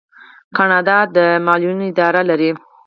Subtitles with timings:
[0.57, 2.51] کاناډا د معلولینو اداره لري.